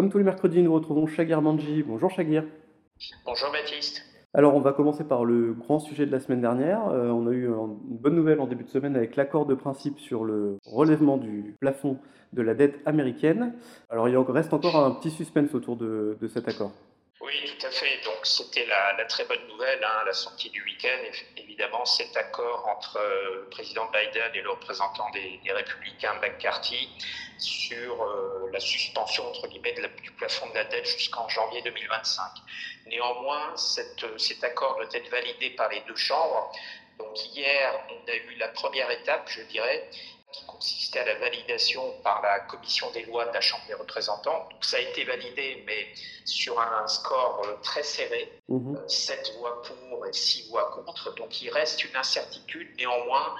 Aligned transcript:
Comme 0.00 0.08
tous 0.08 0.16
les 0.16 0.24
mercredis, 0.24 0.62
nous 0.62 0.72
retrouvons 0.72 1.06
Shagir 1.06 1.42
Manji. 1.42 1.82
Bonjour 1.82 2.10
Shagir. 2.10 2.42
Bonjour 3.26 3.52
Baptiste. 3.52 4.02
Alors, 4.32 4.54
on 4.54 4.60
va 4.60 4.72
commencer 4.72 5.04
par 5.04 5.26
le 5.26 5.52
grand 5.52 5.78
sujet 5.78 6.06
de 6.06 6.10
la 6.10 6.20
semaine 6.20 6.40
dernière. 6.40 6.88
Euh, 6.88 7.10
on 7.10 7.26
a 7.26 7.32
eu 7.32 7.44
une 7.44 7.98
bonne 7.98 8.14
nouvelle 8.14 8.40
en 8.40 8.46
début 8.46 8.64
de 8.64 8.70
semaine 8.70 8.96
avec 8.96 9.14
l'accord 9.16 9.44
de 9.44 9.54
principe 9.54 9.98
sur 9.98 10.24
le 10.24 10.56
relèvement 10.64 11.18
du 11.18 11.54
plafond 11.60 11.98
de 12.32 12.40
la 12.40 12.54
dette 12.54 12.80
américaine. 12.86 13.52
Alors, 13.90 14.08
il 14.08 14.16
reste 14.16 14.54
encore 14.54 14.74
un 14.82 14.92
petit 14.92 15.10
suspense 15.10 15.54
autour 15.54 15.76
de, 15.76 16.16
cet 16.32 16.48
accord. 16.48 16.72
Oui, 17.20 17.34
tout 17.44 17.66
à 17.66 17.70
fait. 17.70 17.89
Donc, 18.20 18.26
c'était 18.26 18.66
la, 18.66 19.02
très 19.06 19.24
bonne 19.24 19.46
nouvelle 19.48 19.82
hein, 19.82 20.02
la 20.04 20.12
sortie 20.12 20.50
du 20.50 20.62
week-end. 20.62 21.10
Évidemment, 21.38 21.86
cet 21.86 22.14
accord 22.18 22.68
entre 22.68 22.98
euh, 22.98 23.36
le 23.36 23.48
président 23.48 23.86
Biden 23.86 24.30
et 24.34 24.42
le 24.42 24.50
représentant 24.50 25.08
des, 25.08 25.40
républicains 25.50 26.12
McCarthy 26.20 26.90
sur 27.38 28.02
euh, 28.02 28.50
la 28.52 28.60
suspension, 28.60 29.26
entre 29.26 29.48
guillemets, 29.48 29.74
du 30.02 30.10
plafond 30.10 30.50
de 30.50 30.54
la 30.54 30.64
dette 30.64 30.84
jusqu'en 30.84 31.26
janvier 31.30 31.62
2025. 31.62 32.22
Néanmoins, 32.88 33.56
cet 33.56 34.44
accord 34.44 34.76
doit 34.76 34.92
être 34.92 35.08
validé 35.08 35.48
par 35.56 35.70
les 35.70 35.80
deux 35.88 35.96
chambres. 35.96 36.52
Donc 36.98 37.18
hier, 37.34 37.72
on 37.88 38.06
a 38.06 38.14
eu 38.16 38.34
la 38.36 38.48
première 38.48 38.90
étape, 38.90 39.30
je 39.30 39.40
dirais, 39.44 39.88
qui 40.32 40.44
consistait 40.46 41.00
à 41.00 41.06
la 41.06 41.18
validation 41.18 41.82
par 42.02 42.22
la 42.22 42.40
commission 42.40 42.90
des 42.92 43.04
lois 43.04 43.26
de 43.26 43.32
la 43.32 43.40
Chambre 43.40 43.64
des 43.66 43.74
représentants. 43.74 44.48
Donc 44.50 44.64
ça 44.64 44.76
a 44.76 44.80
été 44.80 45.04
validé, 45.04 45.64
mais 45.66 45.88
sur 46.24 46.58
un 46.60 46.86
score 46.86 47.42
euh, 47.46 47.56
très 47.62 47.82
serré, 47.82 48.30
mmh. 48.48 48.76
7 48.86 49.34
voix 49.38 49.62
pour 49.62 50.06
et 50.06 50.12
6 50.12 50.50
voix 50.50 50.70
contre. 50.70 51.14
Donc 51.16 51.42
il 51.42 51.50
reste 51.50 51.84
une 51.84 51.96
incertitude. 51.96 52.68
Néanmoins, 52.78 53.34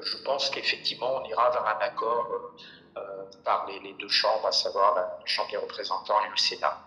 je 0.00 0.16
pense 0.24 0.50
qu'effectivement, 0.50 1.22
on 1.22 1.28
ira 1.28 1.50
vers 1.50 1.66
un 1.66 1.84
accord 1.84 2.28
euh, 2.30 3.00
euh, 3.00 3.24
par 3.44 3.66
les, 3.66 3.92
deux 3.94 4.08
chambres, 4.08 4.46
à 4.46 4.52
savoir 4.52 4.94
la 4.94 5.18
Chambre 5.24 5.50
des 5.50 5.56
représentants 5.56 6.20
et 6.26 6.30
le 6.30 6.36
Sénat. 6.36 6.78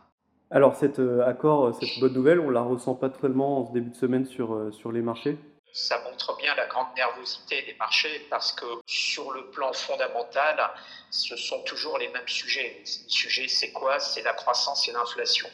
Alors 0.49 0.76
cet 0.77 0.99
accord, 1.26 1.76
cette 1.77 1.99
bonne 1.99 2.13
nouvelle, 2.13 2.39
on 2.39 2.49
la 2.49 2.62
ressent 2.62 2.95
pas 2.95 3.09
tellement 3.09 3.60
en 3.60 3.67
ce 3.67 3.73
début 3.73 3.89
de 3.89 3.98
semaine 3.98 4.26
sur, 4.26 4.73
sur 4.73 4.93
les 4.93 5.01
marchés? 5.01 5.37
Ça 5.77 5.99
montre 5.99 6.35
bien 6.37 6.55
la 6.55 6.65
grande 6.65 6.87
nervosité 6.95 7.61
des 7.61 7.75
marchés 7.75 8.25
parce 8.31 8.51
que 8.51 8.65
sur 8.87 9.31
le 9.31 9.51
plan 9.51 9.71
fondamental, 9.73 10.73
ce 11.11 11.37
sont 11.37 11.61
toujours 11.63 11.99
les 11.99 12.07
mêmes 12.07 12.27
sujets. 12.27 12.81
Les 12.83 13.09
sujets, 13.09 13.47
c'est 13.47 13.71
quoi? 13.71 13.99
C'est 13.99 14.23
la 14.23 14.33
croissance 14.33 14.87
et 14.87 14.91
l'inflation. 14.91 15.48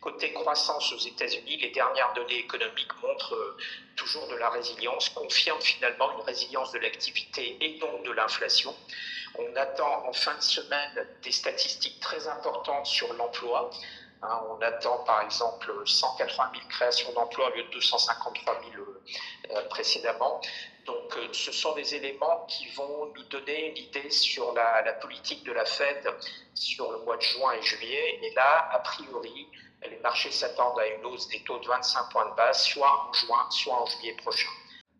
Côté 0.00 0.32
croissance 0.32 0.92
aux 0.92 0.98
États-Unis, 0.98 1.58
les 1.58 1.70
dernières 1.70 2.12
données 2.14 2.38
économiques 2.38 3.00
montrent 3.02 3.34
euh, 3.34 3.56
toujours 3.94 4.26
de 4.28 4.34
la 4.36 4.50
résilience, 4.50 5.10
confirment 5.10 5.60
finalement 5.60 6.18
une 6.18 6.24
résilience 6.24 6.72
de 6.72 6.78
l'activité 6.78 7.56
et 7.60 7.78
donc 7.78 8.02
de 8.04 8.10
l'inflation. 8.10 8.74
On 9.38 9.54
attend 9.56 10.08
en 10.08 10.12
fin 10.12 10.34
de 10.34 10.42
semaine 10.42 11.06
des 11.22 11.30
statistiques 11.30 12.00
très 12.00 12.26
importantes 12.26 12.86
sur 12.86 13.12
l'emploi. 13.14 13.70
Hein, 14.22 14.42
on 14.50 14.60
attend 14.60 14.98
par 15.06 15.22
exemple 15.22 15.72
180 15.84 16.50
000 16.52 16.66
créations 16.68 17.12
d'emplois 17.14 17.50
au 17.50 17.56
lieu 17.56 17.62
de 17.64 17.70
253 17.70 18.60
000 18.72 18.84
euh, 18.84 19.68
précédemment. 19.70 20.40
Donc 20.86 21.16
euh, 21.16 21.28
ce 21.32 21.52
sont 21.52 21.74
des 21.74 21.94
éléments 21.94 22.44
qui 22.46 22.66
vont 22.76 23.06
nous 23.16 23.24
donner 23.30 23.70
une 23.70 23.78
idée 23.78 24.10
sur 24.10 24.52
la, 24.52 24.92
politique 24.94 25.44
de 25.44 25.52
la 25.52 25.64
Fed 25.64 26.06
sur 26.54 26.92
le 26.92 26.98
mois 27.04 27.16
de 27.16 27.22
juin 27.22 27.52
et 27.58 27.62
juillet. 27.62 28.20
Et 28.22 28.34
là, 28.34 28.68
a 28.72 28.80
priori, 28.80 29.46
les 29.88 29.98
marchés 30.00 30.30
s'attendent 30.30 30.78
à 30.78 30.86
une 30.86 31.06
hausse 31.06 31.28
des 31.28 31.42
taux 31.44 31.58
de 31.58 31.66
25 31.66 32.10
points 32.12 32.28
de 32.30 32.36
base, 32.36 32.62
soit 32.64 33.08
en 33.08 33.12
juin, 33.14 33.46
soit 33.48 33.82
en 33.82 33.86
juillet 33.86 34.16
prochain. 34.22 34.50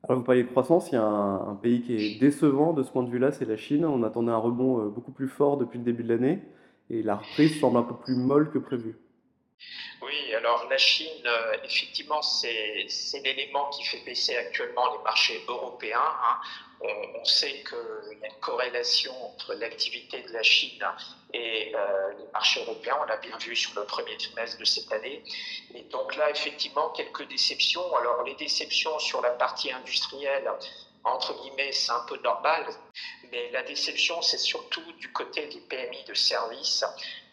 Alors 0.04 0.18
vous 0.18 0.24
parlez 0.24 0.44
de 0.44 0.48
croissance, 0.48 0.88
il 0.88 0.94
y 0.94 0.98
a 0.98 1.02
un, 1.02 1.56
pays 1.56 1.82
qui 1.82 1.94
est 1.94 2.18
décevant 2.18 2.72
de 2.72 2.82
ce 2.82 2.91
point 2.91 3.02
de 3.02 3.10
vue-là, 3.10 3.32
c'est 3.32 3.44
la 3.44 3.58
Chine. 3.58 3.84
On 3.84 4.02
attendait 4.02 4.32
un 4.32 4.38
rebond 4.38 4.80
euh, 4.80 4.88
beaucoup 4.88 5.12
plus 5.12 5.28
fort 5.28 5.58
depuis 5.58 5.76
le 5.76 5.84
début 5.84 6.04
de 6.04 6.08
l'année 6.08 6.41
et 6.88 7.02
la 7.02 7.16
reprise 7.16 7.60
semble 7.60 7.76
un 7.76 7.82
peu 7.82 7.94
plus 7.94 8.16
molle 8.16 8.50
que 8.50 8.58
prévu. 8.58 8.96
Oui, 10.03 10.34
alors 10.34 10.66
la 10.69 10.78
Chine, 10.78 11.27
euh, 11.27 11.56
effectivement, 11.64 12.22
c'est 12.22 12.86
l'élément 13.22 13.69
qui 13.70 13.84
fait 13.84 14.00
baisser 14.00 14.36
actuellement 14.36 14.97
les 14.97 15.03
marchés 15.03 15.44
européens. 15.47 16.00
Hein. 16.00 16.41
On, 16.82 17.25
sait 17.26 17.62
qu'il 17.62 18.19
y 18.19 18.25
a 18.25 18.28
une 18.28 18.41
corrélation 18.41 19.12
entre 19.26 19.53
l'activité 19.53 20.22
de 20.22 20.32
la 20.32 20.43
Chine 20.43 20.82
et 21.34 21.72
euh, 21.75 22.12
les 22.19 22.32
marchés 22.32 22.60
européens. 22.62 22.97
On 23.03 23.04
l'a 23.04 23.19
bien 23.19 23.37
vu 23.37 23.54
sur 23.54 23.78
le 23.78 23.84
premier 23.84 24.16
trimestre 24.16 24.59
de 24.59 24.65
cette 24.65 24.91
année. 24.91 25.22
Et 25.75 25.82
donc 25.82 26.16
là, 26.16 26.31
effectivement, 26.31 26.88
quelques 26.91 27.28
déceptions. 27.28 27.94
Alors 27.97 28.22
les 28.22 28.34
déceptions 28.37 28.98
sur 28.98 29.21
la 29.21 29.31
partie 29.31 29.71
industrielle, 29.71 30.50
entre 31.04 31.34
guillemets, 31.42 31.72
c'est 31.72 31.92
un 31.92 32.04
peu 32.09 32.16
normal. 32.22 32.66
Mais 33.31 33.50
la 33.50 33.62
déception, 33.62 34.22
c'est 34.22 34.38
surtout 34.38 34.92
du 34.92 35.12
côté 35.12 35.47
des 35.48 35.60
PMI 35.60 36.04
de 36.04 36.15
services 36.15 36.84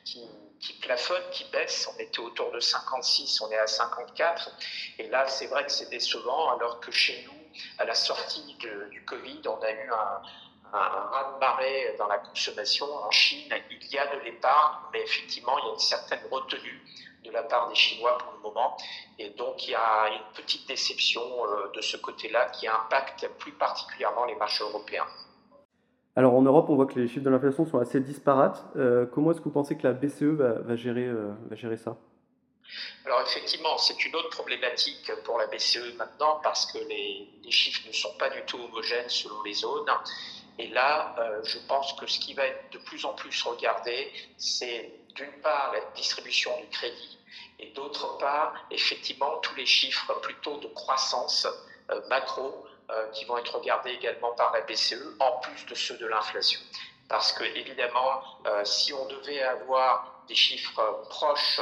qui 0.04 0.28
qui 0.60 0.74
plafonne, 0.74 1.24
qui 1.32 1.46
baisse. 1.46 1.90
On 1.94 2.00
était 2.00 2.20
autour 2.20 2.52
de 2.52 2.60
56, 2.60 3.42
on 3.42 3.52
est 3.52 3.58
à 3.58 3.68
54. 3.68 4.52
Et 5.00 5.08
là, 5.08 5.28
c'est 5.28 5.48
vrai 5.48 5.66
que 5.66 5.72
c'est 5.72 5.90
décevant, 5.90 6.56
alors 6.56 6.80
que 6.80 6.92
chez 6.92 7.26
nous, 7.26 7.62
à 7.80 7.86
la 7.86 7.96
sortie 7.96 8.56
du 8.92 9.06
Covid, 9.06 9.42
on 9.48 9.62
a 9.62 9.72
eu 9.72 9.92
un, 9.92 10.22
un, 10.74 11.10
raz-de-marée 11.12 11.96
dans 11.98 12.08
la 12.08 12.20
consommation. 12.20 12.86
En 12.94 13.12
Chine, 13.12 13.52
il 13.72 13.88
y 13.88 13.98
a 13.98 14.08
de 14.16 14.20
l'épargne, 14.22 14.78
mais 14.94 15.02
effectivement, 15.02 15.58
il 15.60 15.66
y 15.66 15.70
a 15.70 15.74
une 15.74 15.80
certaine 15.80 16.22
retenue 16.30 16.82
de 17.24 17.32
la 17.32 17.44
part 17.44 17.70
des 17.70 17.76
Chinois 17.76 18.18
pour 18.18 18.34
le 18.34 18.40
moment. 18.40 18.78
Et 19.20 19.30
donc, 19.32 19.68
il 19.68 19.72
y 19.72 19.76
a 19.76 20.10
une 20.10 20.34
petite 20.34 20.68
déception 20.68 21.22
euh, 21.22 21.72
de 21.74 21.82
ce 21.82 21.98
côté-là 21.98 22.50
qui 22.50 22.68
impacte 22.68 23.28
plus 23.40 23.54
particulièrement 23.54 24.26
les 24.26 24.36
marchés 24.36 24.64
européens. 24.64 25.08
Alors 26.18 26.34
en 26.34 26.42
Europe, 26.42 26.66
on 26.70 26.76
voit 26.76 26.88
que 26.88 27.00
les 27.00 27.08
chiffres 27.08 27.24
de 27.24 27.30
l'inflation 27.30 27.68
sont 27.68 27.78
assez 27.78 28.00
disparates. 28.00 28.66
Euh, 28.76 29.06
comment 29.06 29.30
est-ce 29.30 29.38
que 29.38 29.44
vous 29.44 29.52
pensez 29.52 29.78
que 29.78 29.84
la 29.84 29.94
BCE 29.94 30.24
va, 30.24 30.76
gérer, 30.76 31.06
euh, 31.06 31.32
va 31.48 31.56
gérer 31.56 31.78
ça? 31.78 31.96
Alors 33.06 33.22
effectivement, 33.22 33.78
c'est 33.78 34.04
une 34.04 34.16
autre 34.16 34.32
problématique 34.32 35.12
pour 35.26 35.38
la 35.38 35.46
BCE 35.46 35.96
maintenant 35.96 36.40
parce 36.42 36.72
que 36.72 36.80
les, 36.80 37.52
chiffres 37.52 37.88
ne 37.88 37.94
sont 37.94 38.18
pas 38.18 38.32
du 38.32 38.42
tout 38.48 38.58
homogènes 38.58 39.08
selon 39.10 39.44
les 39.44 39.54
zones. 39.54 39.86
Et 40.58 40.70
là, 40.70 41.16
euh, 41.20 41.40
je 41.44 41.60
pense 41.68 41.94
que 41.94 42.08
ce 42.08 42.20
qui 42.20 42.34
va 42.34 42.48
être 42.48 42.74
de 42.74 42.80
plus 42.80 43.06
en 43.06 43.14
plus 43.14 43.40
regardé, 43.44 44.12
c'est 44.38 44.92
d'une 45.14 45.40
part 45.44 45.72
la 45.72 45.82
distribution 45.96 46.50
du 46.60 46.68
crédit 46.70 47.20
et 47.60 47.68
d'autre 47.74 48.18
part, 48.18 48.56
effectivement, 48.72 49.38
tous 49.44 49.54
les 49.56 49.68
chiffres 49.68 50.20
plutôt 50.22 50.58
de 50.58 50.68
croissance 50.70 51.48
macro 52.10 52.66
qui 53.12 53.26
vont 53.26 53.38
être 53.38 53.58
regardés 53.58 53.92
également 53.92 54.32
par 54.36 54.54
la 54.54 54.62
BCE, 54.62 55.18
en 55.20 55.40
plus 55.40 55.66
de 55.66 55.76
ceux 55.76 55.98
de 55.98 56.06
l'inflation. 56.06 56.60
Parce 57.10 57.32
que, 57.32 57.44
évidemment, 57.44 58.22
euh, 58.46 58.64
si 58.66 58.94
on 58.94 59.06
devait 59.08 59.42
avoir 59.42 60.24
des 60.28 60.36
chiffres 60.36 61.06
proches 61.10 61.62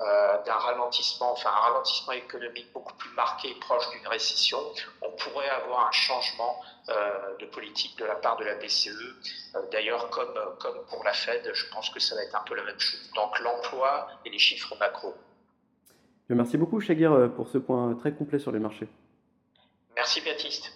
euh, 0.00 0.42
d'un 0.44 0.54
ralentissement, 0.54 1.32
enfin 1.32 1.50
un 1.50 1.60
ralentissement 1.68 2.12
économique 2.12 2.72
beaucoup 2.72 2.94
plus 2.94 3.10
marqué, 3.14 3.54
proche 3.60 3.88
d'une 3.90 4.06
récession, 4.08 4.58
on 5.02 5.10
pourrait 5.12 5.48
avoir 5.48 5.88
un 5.88 5.92
changement 5.92 6.60
de 7.40 7.46
politique 7.46 7.98
de 7.98 8.04
la 8.04 8.14
part 8.14 8.36
de 8.36 8.44
la 8.44 8.54
BCE. 8.54 8.92
D'ailleurs, 9.72 10.08
comme, 10.10 10.38
comme 10.60 10.84
pour 10.88 11.02
la 11.02 11.12
Fed, 11.12 11.50
je 11.52 11.66
pense 11.70 11.90
que 11.90 11.98
ça 11.98 12.14
va 12.14 12.22
être 12.22 12.36
un 12.36 12.44
peu 12.44 12.54
la 12.54 12.62
même 12.62 12.78
chose. 12.78 13.10
Donc 13.16 13.40
l'emploi 13.40 14.06
et 14.24 14.30
les 14.30 14.38
chiffres 14.38 14.76
macro. 14.78 15.12
Merci 16.28 16.56
beaucoup, 16.56 16.80
Chagir, 16.80 17.32
pour 17.34 17.48
ce 17.48 17.58
point 17.58 17.92
très 17.96 18.12
complet 18.12 18.38
sur 18.38 18.52
les 18.52 18.60
marchés. 18.60 18.86
Merci 19.96 20.20
Baptiste. 20.20 20.75